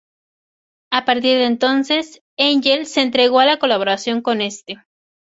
[0.89, 4.77] A partir de entonces, Engels se entregó a la colaboración con este.